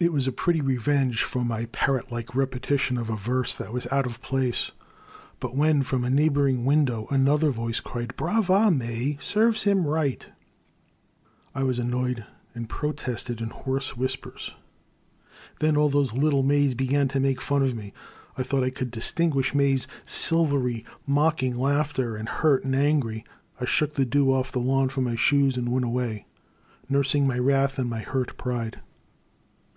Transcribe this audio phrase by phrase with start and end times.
[0.00, 3.72] It was a pretty revenge for my parrot like repe tition of a verse that
[3.72, 4.72] was out of place,
[5.38, 9.16] but when, from a neighbouring window, another voice cried Brava May!
[9.20, 10.28] serves him right!
[10.90, 14.56] *' I was annoyed and protested in hoarse whispers.
[15.60, 17.92] Then all those little maids began to make fun of me.
[18.36, 23.24] I thought I could distinguish May's sil very mocking laughter, and, hurt and angry,
[23.60, 26.26] I shook the dew of the lawn from my shoes, and went away,
[26.88, 28.80] nursing my wrath and my hurt pride.